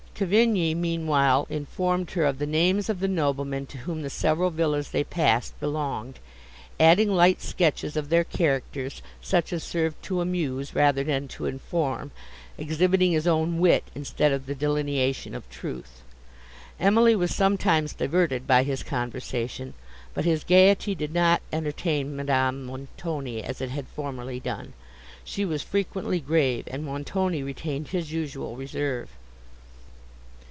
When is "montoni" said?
22.65-23.43, 26.85-27.41